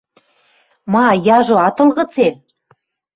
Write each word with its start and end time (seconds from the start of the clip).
Ма, 0.93 1.05
яжо 1.37 1.55
ат 1.67 1.77
ыл 1.83 1.89
гыце? 1.97 2.27